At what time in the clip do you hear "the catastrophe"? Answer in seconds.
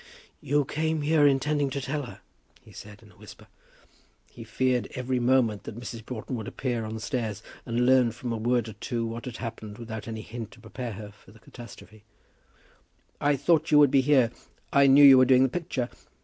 11.29-12.03